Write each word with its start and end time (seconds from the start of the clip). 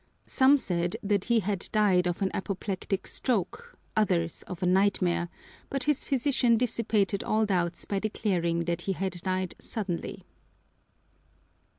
Some 0.25 0.57
said 0.57 0.97
that 1.03 1.25
he 1.25 1.41
had 1.41 1.69
died 1.71 2.07
of 2.07 2.23
an 2.23 2.31
apoplectic 2.33 3.05
stroke, 3.05 3.77
others 3.95 4.41
of 4.47 4.63
a 4.63 4.65
nightmare, 4.65 5.29
but 5.69 5.83
his 5.83 6.03
physician 6.03 6.57
dissipated 6.57 7.23
all 7.23 7.45
doubts 7.45 7.85
by 7.85 7.99
declaring 7.99 8.61
that 8.61 8.81
he 8.81 8.93
had 8.93 9.21
died 9.21 9.53
suddenly. 9.59 10.23